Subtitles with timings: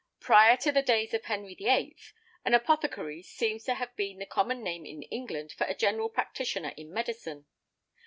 [0.19, 1.95] Prior to the days of Henry VIII.
[2.43, 6.73] an apothecary seems to have been the common name in England for a general practitioner
[6.75, 7.45] in medicine.